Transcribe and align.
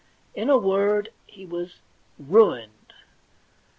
In 0.33 0.49
a 0.49 0.57
word, 0.57 1.09
he 1.27 1.45
was 1.45 1.75
ruined. 2.17 2.91